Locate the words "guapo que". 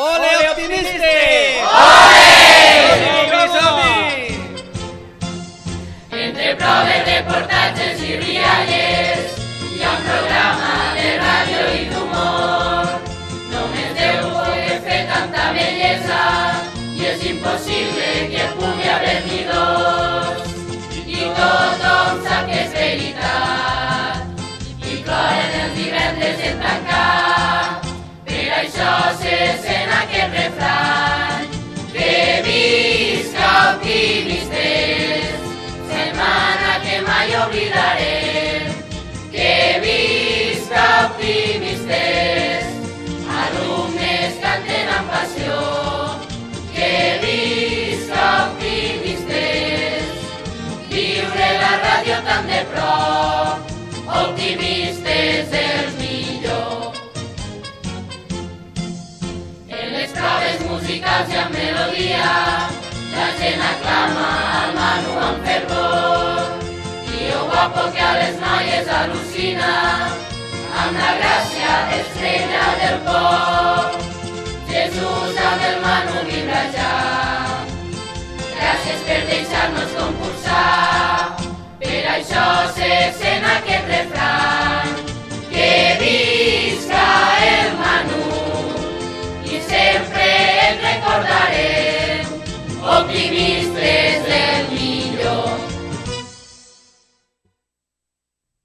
67.68-68.00